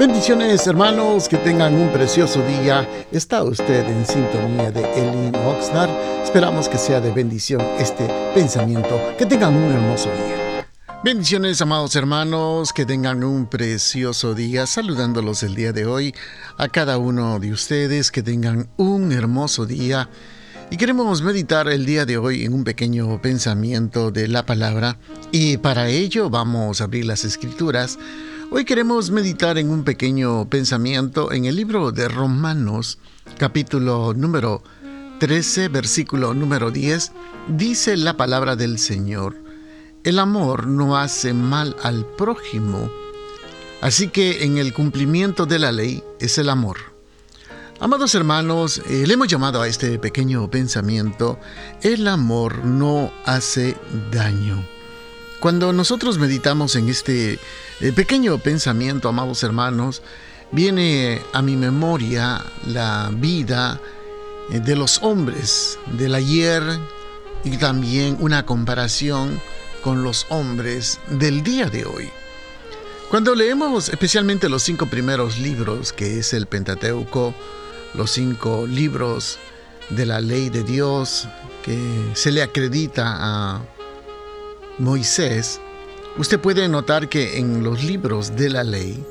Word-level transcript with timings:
Bendiciones 0.00 0.66
hermanos, 0.66 1.28
que 1.28 1.36
tengan 1.36 1.74
un 1.74 1.92
precioso 1.92 2.40
día. 2.46 2.88
Está 3.12 3.42
usted 3.42 3.86
en 3.86 4.06
sintonía 4.06 4.70
de 4.70 4.80
Elin 4.94 5.36
Oxnard. 5.36 5.90
Esperamos 6.24 6.70
que 6.70 6.78
sea 6.78 7.02
de 7.02 7.12
bendición 7.12 7.60
este 7.78 8.08
pensamiento. 8.32 8.98
Que 9.18 9.26
tengan 9.26 9.54
un 9.54 9.70
hermoso 9.70 10.08
día. 10.08 10.64
Bendiciones 11.04 11.60
amados 11.60 11.94
hermanos, 11.96 12.72
que 12.72 12.86
tengan 12.86 13.22
un 13.22 13.44
precioso 13.44 14.34
día. 14.34 14.66
Saludándolos 14.66 15.42
el 15.42 15.54
día 15.54 15.74
de 15.74 15.84
hoy 15.84 16.14
a 16.56 16.68
cada 16.68 16.96
uno 16.96 17.38
de 17.38 17.52
ustedes, 17.52 18.10
que 18.10 18.22
tengan 18.22 18.70
un 18.78 19.12
hermoso 19.12 19.66
día. 19.66 20.08
Y 20.70 20.78
queremos 20.78 21.20
meditar 21.20 21.68
el 21.68 21.84
día 21.84 22.06
de 22.06 22.16
hoy 22.16 22.46
en 22.46 22.54
un 22.54 22.64
pequeño 22.64 23.20
pensamiento 23.20 24.10
de 24.10 24.28
la 24.28 24.46
palabra. 24.46 24.96
Y 25.30 25.58
para 25.58 25.88
ello 25.88 26.30
vamos 26.30 26.80
a 26.80 26.84
abrir 26.84 27.04
las 27.04 27.26
escrituras 27.26 27.98
Hoy 28.52 28.64
queremos 28.64 29.12
meditar 29.12 29.58
en 29.58 29.70
un 29.70 29.84
pequeño 29.84 30.48
pensamiento 30.50 31.30
en 31.30 31.44
el 31.44 31.54
libro 31.54 31.92
de 31.92 32.08
Romanos, 32.08 32.98
capítulo 33.38 34.12
número 34.12 34.64
13, 35.20 35.68
versículo 35.68 36.34
número 36.34 36.72
10. 36.72 37.12
Dice 37.46 37.96
la 37.96 38.16
palabra 38.16 38.56
del 38.56 38.80
Señor, 38.80 39.36
el 40.02 40.18
amor 40.18 40.66
no 40.66 40.96
hace 40.96 41.32
mal 41.32 41.76
al 41.84 42.04
prójimo, 42.04 42.90
así 43.82 44.08
que 44.08 44.42
en 44.42 44.58
el 44.58 44.74
cumplimiento 44.74 45.46
de 45.46 45.60
la 45.60 45.70
ley 45.70 46.02
es 46.18 46.36
el 46.36 46.48
amor. 46.48 46.78
Amados 47.78 48.16
hermanos, 48.16 48.82
eh, 48.88 49.04
le 49.06 49.14
hemos 49.14 49.28
llamado 49.28 49.62
a 49.62 49.68
este 49.68 49.96
pequeño 50.00 50.50
pensamiento, 50.50 51.38
el 51.82 52.08
amor 52.08 52.64
no 52.64 53.12
hace 53.26 53.76
daño. 54.10 54.60
Cuando 55.38 55.72
nosotros 55.72 56.18
meditamos 56.18 56.74
en 56.74 56.88
este 56.88 57.38
eh, 57.80 57.92
pequeño 57.92 58.38
pensamiento, 58.38 59.08
amados 59.08 59.42
hermanos, 59.42 60.02
viene 60.52 61.20
a 61.32 61.42
mi 61.42 61.56
memoria 61.56 62.44
la 62.66 63.10
vida 63.12 63.80
eh, 64.50 64.60
de 64.60 64.76
los 64.76 65.02
hombres 65.02 65.78
del 65.98 66.14
ayer 66.14 66.62
y 67.44 67.56
también 67.56 68.16
una 68.20 68.44
comparación 68.44 69.40
con 69.82 70.02
los 70.02 70.26
hombres 70.28 71.00
del 71.08 71.42
día 71.42 71.70
de 71.70 71.86
hoy. 71.86 72.10
Cuando 73.08 73.34
leemos 73.34 73.88
especialmente 73.88 74.48
los 74.48 74.62
cinco 74.62 74.86
primeros 74.86 75.38
libros, 75.38 75.92
que 75.92 76.18
es 76.18 76.32
el 76.32 76.46
Pentateuco, 76.46 77.34
los 77.94 78.10
cinco 78.10 78.66
libros 78.66 79.38
de 79.88 80.06
la 80.06 80.20
ley 80.20 80.48
de 80.48 80.62
Dios 80.62 81.26
que 81.64 82.10
se 82.14 82.30
le 82.30 82.42
acredita 82.42 83.16
a 83.18 83.62
Moisés, 84.78 85.60
usted 86.18 86.40
puede 86.40 86.68
notar 86.68 87.08
que 87.08 87.38
en 87.38 87.62
los 87.62 87.84
libros 87.84 88.36
de 88.36 88.50
la 88.50 88.64
ley, 88.64 89.04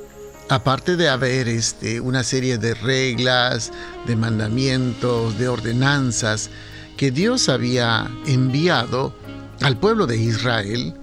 aparte 0.50 0.96
de 0.96 1.10
haber 1.10 1.48
este, 1.48 2.00
una 2.00 2.24
serie 2.24 2.58
de 2.58 2.74
reglas, 2.74 3.72
de 4.08 4.16
mandamientos, 4.16 5.38
de 5.38 5.48
ordenanzas 5.48 6.50
que 6.98 7.12
Dios 7.12 7.50
había 7.50 8.10
enviado 8.26 9.14
al 9.62 9.78
pueblo 9.78 10.08
de 10.08 10.18
Israel, 10.18 10.94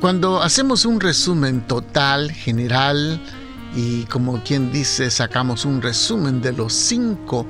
cuando 0.00 0.42
hacemos 0.42 0.84
un 0.84 1.00
resumen 1.00 1.66
total, 1.66 2.32
general, 2.32 3.20
y 3.76 4.04
como 4.04 4.42
quien 4.42 4.72
dice, 4.72 5.10
sacamos 5.10 5.64
un 5.64 5.80
resumen 5.80 6.42
de 6.42 6.52
los 6.52 6.72
cinco 6.72 7.46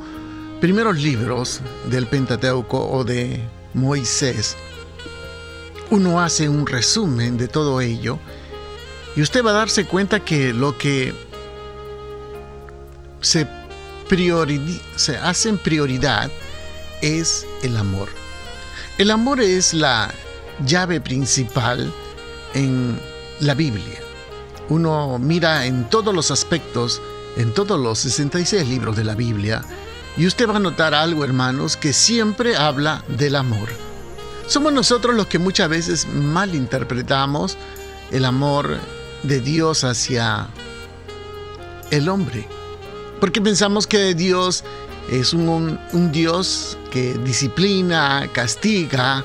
primeros 0.60 0.98
libros 0.98 1.60
del 1.90 2.06
Pentateuco 2.06 2.88
o 2.90 3.04
de 3.04 3.40
Moisés, 3.74 4.56
uno 5.92 6.22
hace 6.22 6.48
un 6.48 6.66
resumen 6.66 7.36
de 7.36 7.48
todo 7.48 7.82
ello 7.82 8.18
y 9.14 9.20
usted 9.20 9.44
va 9.44 9.50
a 9.50 9.64
darse 9.64 9.84
cuenta 9.84 10.20
que 10.24 10.54
lo 10.54 10.78
que 10.78 11.12
se, 13.20 13.46
se 14.96 15.16
hace 15.18 15.48
en 15.50 15.58
prioridad 15.58 16.30
es 17.02 17.46
el 17.62 17.76
amor. 17.76 18.08
El 18.96 19.10
amor 19.10 19.42
es 19.42 19.74
la 19.74 20.10
llave 20.64 20.98
principal 21.02 21.92
en 22.54 22.98
la 23.40 23.52
Biblia. 23.52 24.00
Uno 24.70 25.18
mira 25.18 25.66
en 25.66 25.90
todos 25.90 26.14
los 26.14 26.30
aspectos, 26.30 27.02
en 27.36 27.52
todos 27.52 27.78
los 27.78 27.98
66 27.98 28.66
libros 28.66 28.96
de 28.96 29.04
la 29.04 29.14
Biblia, 29.14 29.62
y 30.16 30.26
usted 30.26 30.48
va 30.48 30.56
a 30.56 30.58
notar 30.58 30.94
algo, 30.94 31.22
hermanos, 31.22 31.76
que 31.76 31.92
siempre 31.92 32.56
habla 32.56 33.04
del 33.08 33.36
amor. 33.36 33.68
Somos 34.46 34.72
nosotros 34.72 35.14
los 35.14 35.26
que 35.26 35.38
muchas 35.38 35.68
veces 35.68 36.06
malinterpretamos 36.06 37.56
el 38.10 38.24
amor 38.24 38.78
de 39.22 39.40
Dios 39.40 39.84
hacia 39.84 40.48
el 41.90 42.08
hombre. 42.08 42.46
Porque 43.20 43.40
pensamos 43.40 43.86
que 43.86 44.14
Dios 44.14 44.64
es 45.10 45.32
un, 45.32 45.78
Dios 46.12 46.76
que 46.90 47.14
disciplina, 47.14 48.28
castiga, 48.32 49.24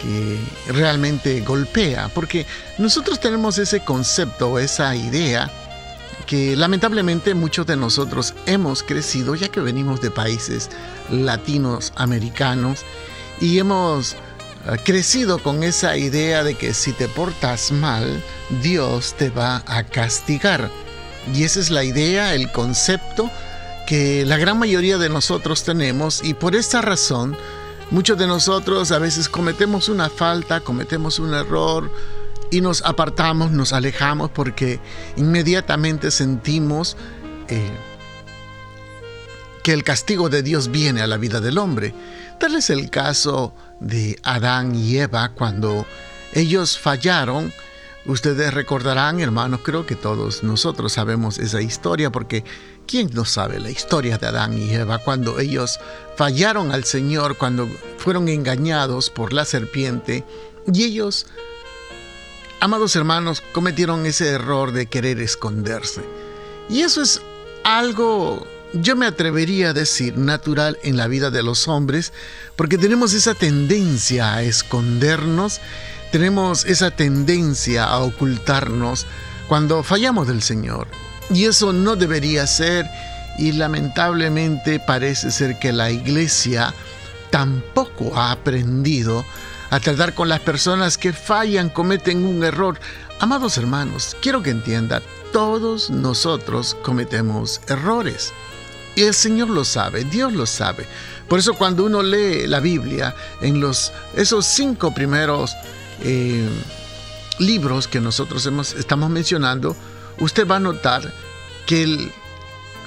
que 0.00 0.38
realmente 0.72 1.40
golpea. 1.42 2.08
Porque 2.14 2.46
nosotros 2.78 3.20
tenemos 3.20 3.58
ese 3.58 3.84
concepto, 3.84 4.58
esa 4.58 4.96
idea, 4.96 5.50
que 6.26 6.56
lamentablemente 6.56 7.34
muchos 7.34 7.66
de 7.66 7.76
nosotros 7.76 8.34
hemos 8.46 8.82
crecido 8.82 9.34
ya 9.34 9.48
que 9.48 9.60
venimos 9.60 10.00
de 10.00 10.10
países 10.10 10.70
latinos 11.10 11.92
americanos 11.96 12.84
y 13.42 13.58
hemos 13.58 14.12
eh, 14.12 14.16
crecido 14.84 15.42
con 15.42 15.64
esa 15.64 15.96
idea 15.96 16.44
de 16.44 16.54
que 16.54 16.72
si 16.72 16.92
te 16.92 17.08
portas 17.08 17.72
mal, 17.72 18.22
Dios 18.62 19.14
te 19.18 19.30
va 19.30 19.64
a 19.66 19.82
castigar. 19.82 20.70
Y 21.34 21.42
esa 21.42 21.60
es 21.60 21.70
la 21.70 21.82
idea, 21.82 22.34
el 22.34 22.50
concepto 22.52 23.30
que 23.86 24.24
la 24.24 24.36
gran 24.38 24.58
mayoría 24.58 24.96
de 24.96 25.08
nosotros 25.08 25.64
tenemos 25.64 26.22
y 26.22 26.34
por 26.34 26.54
esta 26.54 26.80
razón 26.82 27.36
muchos 27.90 28.16
de 28.16 28.28
nosotros 28.28 28.92
a 28.92 28.98
veces 28.98 29.28
cometemos 29.28 29.88
una 29.88 30.08
falta, 30.08 30.60
cometemos 30.60 31.18
un 31.18 31.34
error 31.34 31.90
y 32.52 32.60
nos 32.60 32.82
apartamos, 32.82 33.50
nos 33.50 33.72
alejamos 33.72 34.30
porque 34.30 34.78
inmediatamente 35.16 36.12
sentimos 36.12 36.96
eh, 37.48 37.70
que 39.62 39.72
el 39.72 39.84
castigo 39.84 40.28
de 40.28 40.42
Dios 40.42 40.70
viene 40.70 41.02
a 41.02 41.06
la 41.06 41.16
vida 41.16 41.40
del 41.40 41.58
hombre. 41.58 41.94
Tal 42.38 42.56
es 42.56 42.70
el 42.70 42.90
caso 42.90 43.54
de 43.80 44.18
Adán 44.22 44.74
y 44.74 44.98
Eva 44.98 45.30
cuando 45.34 45.86
ellos 46.32 46.78
fallaron. 46.78 47.52
Ustedes 48.04 48.52
recordarán, 48.52 49.20
hermanos, 49.20 49.60
creo 49.62 49.86
que 49.86 49.94
todos 49.94 50.42
nosotros 50.42 50.92
sabemos 50.92 51.38
esa 51.38 51.62
historia 51.62 52.10
porque 52.10 52.44
¿quién 52.86 53.10
no 53.12 53.24
sabe 53.24 53.60
la 53.60 53.70
historia 53.70 54.18
de 54.18 54.26
Adán 54.26 54.58
y 54.58 54.74
Eva 54.74 54.98
cuando 54.98 55.38
ellos 55.38 55.78
fallaron 56.16 56.72
al 56.72 56.82
Señor, 56.84 57.36
cuando 57.36 57.68
fueron 57.98 58.28
engañados 58.28 59.08
por 59.08 59.32
la 59.32 59.44
serpiente 59.44 60.24
y 60.72 60.82
ellos, 60.82 61.26
amados 62.58 62.96
hermanos, 62.96 63.40
cometieron 63.52 64.04
ese 64.04 64.30
error 64.30 64.72
de 64.72 64.86
querer 64.86 65.20
esconderse? 65.20 66.02
Y 66.68 66.80
eso 66.80 67.02
es 67.02 67.22
algo 67.62 68.44
yo 68.74 68.96
me 68.96 69.06
atrevería 69.06 69.70
a 69.70 69.72
decir 69.72 70.16
natural 70.16 70.78
en 70.82 70.96
la 70.96 71.06
vida 71.06 71.30
de 71.30 71.42
los 71.42 71.68
hombres, 71.68 72.12
porque 72.56 72.78
tenemos 72.78 73.12
esa 73.12 73.34
tendencia 73.34 74.34
a 74.34 74.42
escondernos, 74.42 75.60
tenemos 76.10 76.64
esa 76.64 76.90
tendencia 76.90 77.84
a 77.84 77.98
ocultarnos 77.98 79.06
cuando 79.48 79.82
fallamos 79.82 80.26
del 80.26 80.42
Señor. 80.42 80.88
Y 81.30 81.44
eso 81.44 81.72
no 81.72 81.96
debería 81.96 82.46
ser 82.46 82.86
y 83.38 83.52
lamentablemente 83.52 84.80
parece 84.80 85.30
ser 85.30 85.58
que 85.58 85.72
la 85.72 85.90
iglesia 85.90 86.74
tampoco 87.30 88.16
ha 88.16 88.32
aprendido 88.32 89.24
a 89.70 89.80
tratar 89.80 90.14
con 90.14 90.28
las 90.28 90.40
personas 90.40 90.98
que 90.98 91.12
fallan, 91.12 91.70
cometen 91.70 92.24
un 92.24 92.44
error. 92.44 92.78
Amados 93.20 93.56
hermanos, 93.56 94.16
quiero 94.20 94.42
que 94.42 94.50
entiendan, 94.50 95.02
todos 95.32 95.88
nosotros 95.88 96.76
cometemos 96.82 97.62
errores. 97.68 98.32
Y 98.94 99.02
el 99.02 99.14
Señor 99.14 99.48
lo 99.48 99.64
sabe, 99.64 100.04
Dios 100.04 100.32
lo 100.32 100.46
sabe. 100.46 100.86
Por 101.28 101.38
eso 101.38 101.54
cuando 101.54 101.84
uno 101.84 102.02
lee 102.02 102.46
la 102.46 102.60
Biblia, 102.60 103.14
en 103.40 103.60
los, 103.60 103.92
esos 104.14 104.44
cinco 104.44 104.92
primeros 104.92 105.54
eh, 106.02 106.48
libros 107.38 107.88
que 107.88 108.00
nosotros 108.00 108.44
hemos, 108.46 108.74
estamos 108.74 109.08
mencionando, 109.08 109.74
usted 110.18 110.46
va 110.46 110.56
a 110.56 110.60
notar 110.60 111.12
que 111.66 111.82
el 111.84 112.12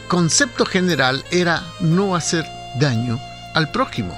concepto 0.08 0.66
general 0.66 1.24
era 1.32 1.64
no 1.80 2.16
hacer 2.16 2.46
daño 2.80 3.20
al 3.56 3.72
prójimo. 3.72 4.16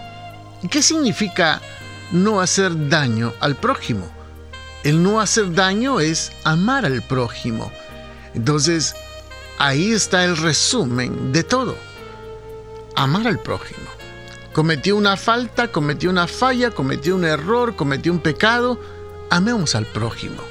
¿Qué 0.69 0.81
significa 0.81 1.62
no 2.12 2.42
hacer 2.42 2.90
daño 2.90 3.33
al 3.40 3.56
prójimo? 3.56 4.10
El 4.83 5.01
no 5.01 5.22
hacer 5.22 5.54
daño 5.54 6.00
es 6.00 6.31
amar 6.44 6.86
al 6.86 7.01
prójimo. 7.01 7.72
Entonces, 8.33 8.95
Ahí 9.57 9.92
está 9.92 10.24
el 10.24 10.38
resumen 10.38 11.31
de 11.31 11.44
todo. 11.44 11.75
Amar 12.95 13.27
al 13.27 13.39
prójimo. 13.39 13.88
Cometió 14.54 14.95
una 14.95 15.18
falta, 15.18 15.71
cometió 15.71 16.09
una 16.09 16.27
falla, 16.27 16.71
cometió 16.71 17.15
un 17.15 17.25
error, 17.25 17.75
cometió 17.75 18.12
un 18.12 18.19
pecado. 18.19 18.80
Amemos 19.30 19.75
al 19.75 19.86
prójimo. 19.86 20.42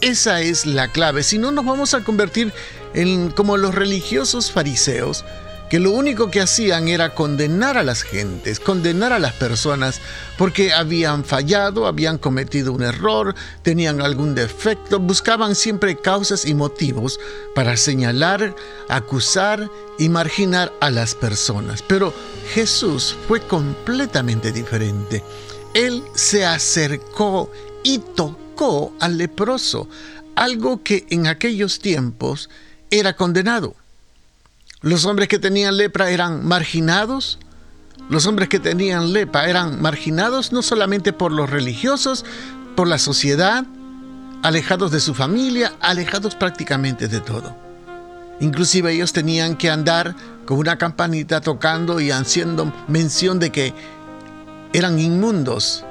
Esa 0.00 0.40
es 0.40 0.66
la 0.66 0.88
clave. 0.88 1.22
Si 1.22 1.38
no, 1.38 1.50
nos 1.50 1.64
vamos 1.64 1.92
a 1.94 2.02
convertir 2.02 2.52
en 2.94 3.30
como 3.30 3.56
los 3.56 3.74
religiosos 3.74 4.50
fariseos 4.50 5.24
que 5.70 5.78
lo 5.78 5.92
único 5.92 6.32
que 6.32 6.40
hacían 6.40 6.88
era 6.88 7.14
condenar 7.14 7.78
a 7.78 7.84
las 7.84 8.02
gentes, 8.02 8.58
condenar 8.58 9.12
a 9.12 9.20
las 9.20 9.34
personas, 9.34 10.00
porque 10.36 10.72
habían 10.72 11.24
fallado, 11.24 11.86
habían 11.86 12.18
cometido 12.18 12.72
un 12.72 12.82
error, 12.82 13.36
tenían 13.62 14.02
algún 14.02 14.34
defecto, 14.34 14.98
buscaban 14.98 15.54
siempre 15.54 15.96
causas 15.96 16.44
y 16.44 16.54
motivos 16.54 17.20
para 17.54 17.76
señalar, 17.76 18.56
acusar 18.88 19.70
y 19.96 20.08
marginar 20.08 20.72
a 20.80 20.90
las 20.90 21.14
personas. 21.14 21.82
Pero 21.82 22.12
Jesús 22.52 23.16
fue 23.28 23.40
completamente 23.40 24.50
diferente. 24.50 25.22
Él 25.72 26.02
se 26.16 26.44
acercó 26.44 27.48
y 27.84 27.98
tocó 27.98 28.92
al 28.98 29.18
leproso, 29.18 29.88
algo 30.34 30.82
que 30.82 31.06
en 31.10 31.28
aquellos 31.28 31.78
tiempos 31.78 32.50
era 32.90 33.14
condenado. 33.14 33.76
Los 34.82 35.04
hombres 35.04 35.28
que 35.28 35.38
tenían 35.38 35.76
lepra 35.76 36.10
eran 36.10 36.46
marginados. 36.46 37.38
Los 38.08 38.24
hombres 38.26 38.48
que 38.48 38.58
tenían 38.58 39.12
lepra 39.12 39.46
eran 39.46 39.82
marginados 39.82 40.52
no 40.52 40.62
solamente 40.62 41.12
por 41.12 41.32
los 41.32 41.50
religiosos, 41.50 42.24
por 42.76 42.88
la 42.88 42.98
sociedad, 42.98 43.66
alejados 44.42 44.90
de 44.90 45.00
su 45.00 45.14
familia, 45.14 45.74
alejados 45.80 46.34
prácticamente 46.34 47.08
de 47.08 47.20
todo. 47.20 47.54
Inclusive 48.40 48.90
ellos 48.90 49.12
tenían 49.12 49.54
que 49.54 49.68
andar 49.68 50.16
con 50.46 50.56
una 50.56 50.78
campanita 50.78 51.42
tocando 51.42 52.00
y 52.00 52.10
haciendo 52.10 52.72
mención 52.88 53.38
de 53.38 53.50
que 53.50 53.74
eran 54.72 54.98
inmundos 54.98 55.84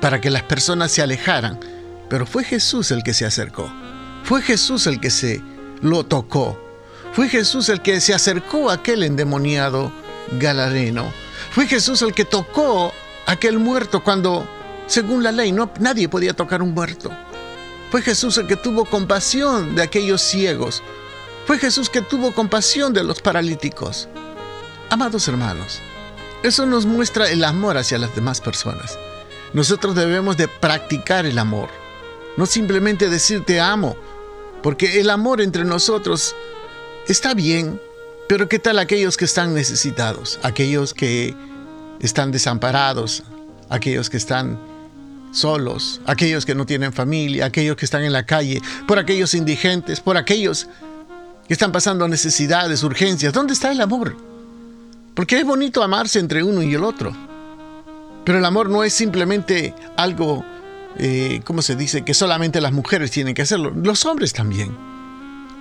para 0.00 0.20
que 0.20 0.30
las 0.30 0.42
personas 0.42 0.90
se 0.90 1.02
alejaran. 1.02 1.60
Pero 2.10 2.26
fue 2.26 2.42
Jesús 2.42 2.90
el 2.90 3.04
que 3.04 3.14
se 3.14 3.26
acercó. 3.26 3.72
Fue 4.24 4.42
Jesús 4.42 4.88
el 4.88 4.98
que 4.98 5.10
se 5.10 5.40
lo 5.82 6.04
tocó. 6.04 6.63
Fue 7.14 7.28
Jesús 7.28 7.68
el 7.68 7.80
que 7.80 8.00
se 8.00 8.12
acercó 8.12 8.70
a 8.70 8.74
aquel 8.74 9.04
endemoniado 9.04 9.92
galareno. 10.32 11.12
Fue 11.52 11.68
Jesús 11.68 12.02
el 12.02 12.12
que 12.12 12.24
tocó 12.24 12.92
a 13.26 13.32
aquel 13.32 13.60
muerto 13.60 14.02
cuando, 14.02 14.48
según 14.88 15.22
la 15.22 15.30
ley, 15.30 15.52
no, 15.52 15.70
nadie 15.78 16.08
podía 16.08 16.34
tocar 16.34 16.60
un 16.60 16.74
muerto. 16.74 17.12
Fue 17.92 18.02
Jesús 18.02 18.36
el 18.38 18.48
que 18.48 18.56
tuvo 18.56 18.84
compasión 18.84 19.76
de 19.76 19.82
aquellos 19.82 20.22
ciegos. 20.22 20.82
Fue 21.46 21.60
Jesús 21.60 21.88
que 21.88 22.02
tuvo 22.02 22.34
compasión 22.34 22.92
de 22.92 23.04
los 23.04 23.22
paralíticos. 23.22 24.08
Amados 24.90 25.28
hermanos, 25.28 25.80
eso 26.42 26.66
nos 26.66 26.84
muestra 26.84 27.30
el 27.30 27.44
amor 27.44 27.76
hacia 27.76 27.98
las 27.98 28.12
demás 28.16 28.40
personas. 28.40 28.98
Nosotros 29.52 29.94
debemos 29.94 30.36
de 30.36 30.48
practicar 30.48 31.26
el 31.26 31.38
amor, 31.38 31.68
no 32.36 32.44
simplemente 32.46 33.08
decir 33.08 33.44
te 33.44 33.60
amo, 33.60 33.94
porque 34.64 34.98
el 35.00 35.10
amor 35.10 35.40
entre 35.40 35.64
nosotros 35.64 36.34
está 37.08 37.34
bien, 37.34 37.80
pero 38.28 38.48
¿qué 38.48 38.58
tal 38.58 38.78
aquellos 38.78 39.16
que 39.16 39.24
están 39.24 39.54
necesitados? 39.54 40.38
Aquellos 40.42 40.94
que 40.94 41.34
están 42.00 42.32
desamparados, 42.32 43.22
aquellos 43.68 44.10
que 44.10 44.16
están 44.16 44.58
solos, 45.32 46.00
aquellos 46.06 46.46
que 46.46 46.54
no 46.54 46.64
tienen 46.64 46.92
familia, 46.92 47.46
aquellos 47.46 47.76
que 47.76 47.84
están 47.84 48.04
en 48.04 48.12
la 48.12 48.24
calle, 48.24 48.62
por 48.86 48.98
aquellos 48.98 49.34
indigentes, 49.34 50.00
por 50.00 50.16
aquellos 50.16 50.68
que 51.46 51.52
están 51.52 51.72
pasando 51.72 52.08
necesidades, 52.08 52.82
urgencias. 52.82 53.32
¿Dónde 53.32 53.52
está 53.52 53.70
el 53.72 53.80
amor? 53.80 54.16
Porque 55.14 55.38
es 55.38 55.44
bonito 55.44 55.82
amarse 55.82 56.18
entre 56.18 56.42
uno 56.42 56.62
y 56.62 56.74
el 56.74 56.84
otro. 56.84 57.14
Pero 58.24 58.38
el 58.38 58.44
amor 58.44 58.70
no 58.70 58.84
es 58.84 58.94
simplemente 58.94 59.74
algo, 59.96 60.44
eh, 60.98 61.42
¿cómo 61.44 61.60
se 61.60 61.76
dice? 61.76 62.02
Que 62.02 62.14
solamente 62.14 62.60
las 62.60 62.72
mujeres 62.72 63.10
tienen 63.10 63.34
que 63.34 63.42
hacerlo. 63.42 63.70
Los 63.70 64.06
hombres 64.06 64.32
también. 64.32 64.93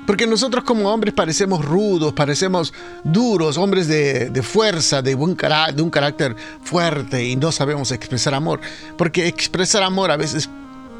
Porque 0.06 0.28
nosotros 0.28 0.64
como 0.64 0.90
hombres 0.90 1.14
parecemos 1.14 1.64
rudos, 1.64 2.14
parecemos 2.14 2.74
duros, 3.04 3.58
hombres 3.58 3.88
de, 3.88 4.44
fuerza, 4.44 5.02
de, 5.02 5.16
buen 5.16 5.38
un 5.78 5.90
carácter 5.90 6.36
fuerte 6.62 7.24
y 7.24 7.36
no 7.36 7.52
sabemos 7.52 7.92
expresar 7.92 8.34
amor. 8.34 8.60
Porque 8.98 9.28
expresar 9.28 9.84
amor 9.84 10.12
a 10.12 10.18
veces 10.18 10.50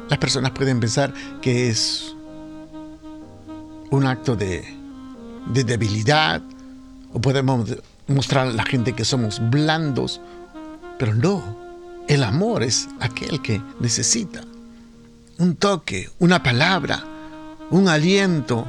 las 0.08 0.18
personas 0.18 0.52
pueden 0.52 0.80
pensar 0.80 1.12
que 1.40 1.68
es 1.68 2.14
un 3.90 4.06
acto 4.06 4.36
de, 4.36 4.64
de 5.46 5.64
debilidad 5.64 6.42
o 7.12 7.20
podemos 7.20 7.76
mostrar 8.06 8.48
a 8.48 8.52
la 8.52 8.64
gente 8.64 8.94
que 8.94 9.04
somos 9.04 9.40
blandos. 9.50 10.20
Pero 10.98 11.14
no, 11.14 11.42
el 12.08 12.22
amor 12.22 12.62
es 12.62 12.88
aquel 13.00 13.40
que 13.42 13.60
necesita 13.80 14.42
un 15.38 15.56
toque, 15.56 16.10
una 16.18 16.42
palabra, 16.42 17.04
un 17.70 17.88
aliento, 17.88 18.66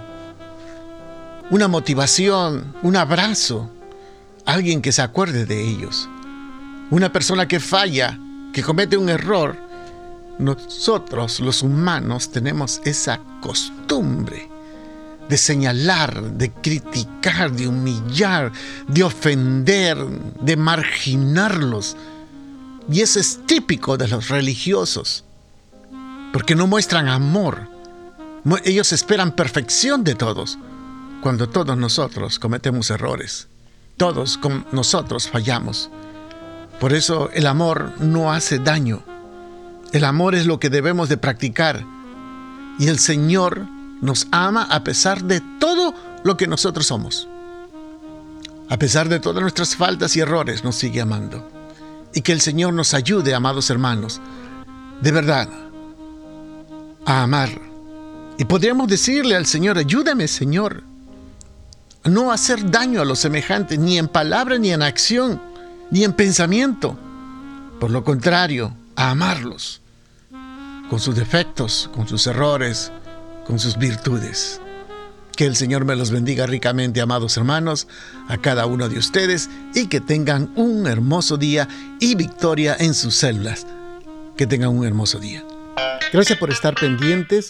una 1.52 1.68
motivación, 1.68 2.74
un 2.82 2.96
abrazo, 2.96 3.70
alguien 4.46 4.82
que 4.82 4.92
se 4.92 5.02
acuerde 5.02 5.46
de 5.46 5.62
ellos. 5.62 6.10
Una 6.90 7.12
persona 7.12 7.48
que 7.48 7.60
falla, 7.60 8.20
que 8.52 8.64
comete 8.64 8.98
un 8.98 9.10
error, 9.10 9.56
nosotros 10.40 11.40
los 11.40 11.62
humanos 11.62 12.32
tenemos 12.32 12.82
esa 12.84 13.20
costumbre 13.42 14.50
de 15.30 15.38
señalar, 15.38 16.22
de 16.34 16.52
criticar, 16.52 17.52
de 17.52 17.68
humillar, 17.68 18.52
de 18.88 19.04
ofender, 19.04 19.98
de 20.42 20.56
marginarlos. 20.56 21.96
Y 22.92 23.02
eso 23.02 23.20
es 23.20 23.40
típico 23.46 23.98
de 23.98 24.08
los 24.08 24.30
religiosos, 24.30 25.24
porque 26.34 26.56
no 26.56 26.68
muestran 26.68 27.08
amor. 27.08 27.70
Ellos 28.64 28.92
esperan 28.94 29.36
perfección 29.36 30.04
de 30.04 30.16
todos 30.16 30.60
cuando 31.26 31.50
todos 31.50 31.76
nosotros 31.76 32.38
cometemos 32.38 32.92
errores. 32.92 33.48
Todos 33.98 34.40
nosotros 34.72 35.28
fallamos. 35.28 35.90
Por 36.80 36.94
eso 36.94 37.32
el 37.34 37.48
amor 37.48 37.94
no 38.00 38.32
hace 38.32 38.60
daño. 38.60 39.02
El 39.92 40.04
amor 40.04 40.36
es 40.36 40.46
lo 40.46 40.60
que 40.60 40.70
debemos 40.70 41.10
de 41.10 41.18
practicar. 41.18 41.84
Y 42.78 42.90
el 42.90 43.00
Señor 43.00 43.66
nos 44.02 44.28
ama 44.30 44.68
a 44.70 44.84
pesar 44.84 45.24
de 45.24 45.42
todo 45.60 45.96
lo 46.24 46.38
que 46.38 46.46
nosotros 46.46 46.86
somos. 46.86 47.28
A 48.70 48.78
pesar 48.78 49.10
de 49.10 49.20
todas 49.20 49.42
nuestras 49.42 49.76
faltas 49.76 50.16
y 50.16 50.20
errores, 50.20 50.64
nos 50.64 50.76
sigue 50.76 51.02
amando. 51.02 51.50
Y 52.14 52.22
que 52.22 52.34
el 52.34 52.42
Señor 52.42 52.72
nos 52.72 52.94
ayude, 52.94 53.34
amados 53.34 53.72
hermanos, 53.72 54.22
de 55.02 55.12
verdad, 55.12 55.50
a 57.04 57.24
amar. 57.24 57.50
Y 58.38 58.46
podríamos 58.46 58.88
decirle 58.88 59.36
al 59.36 59.48
Señor, 59.48 59.80
ayúdame, 59.80 60.28
Señor, 60.28 60.84
no 62.06 62.32
hacer 62.32 62.70
daño 62.70 63.02
a 63.02 63.06
los 63.06 63.20
semejantes, 63.20 63.80
ni 63.80 63.98
en 63.98 64.08
palabra, 64.08 64.58
ni 64.58 64.72
en 64.72 64.82
acción, 64.82 65.42
ni 65.92 66.04
en 66.04 66.14
pensamiento. 66.14 66.98
Por 67.80 67.92
lo 67.92 68.04
contrario, 68.04 68.76
a 68.96 69.12
amarlos, 69.12 69.82
con 70.90 71.00
sus 71.00 71.16
defectos, 71.16 71.90
con 71.94 72.08
sus 72.08 72.28
errores, 72.28 72.92
con 73.46 73.60
sus 73.60 73.78
virtudes. 73.78 74.62
Que 75.36 75.46
el 75.46 75.56
Señor 75.56 75.84
me 75.84 75.98
los 75.98 76.12
bendiga 76.12 76.46
ricamente, 76.46 77.02
amados 77.02 77.36
hermanos, 77.36 77.88
a 78.30 78.38
cada 78.38 78.66
uno 78.68 78.88
de 78.88 78.98
ustedes, 78.98 79.50
y 79.74 79.88
que 79.88 80.00
tengan 80.00 80.52
un 80.56 80.88
hermoso 80.88 81.38
día 81.38 81.68
y 82.00 82.16
victoria 82.16 82.78
en 82.80 82.94
sus 82.94 83.16
células. 83.16 83.68
Que 84.38 84.48
tengan 84.48 84.70
un 84.70 84.86
hermoso 84.86 85.20
día. 85.20 85.44
Gracias 86.14 86.38
por 86.40 86.52
estar 86.52 86.76
pendientes 86.76 87.50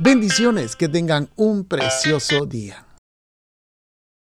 Bendiciones, 0.00 0.76
que 0.76 0.88
tengan 0.88 1.28
un 1.34 1.64
precioso 1.64 2.46
día. 2.46 2.87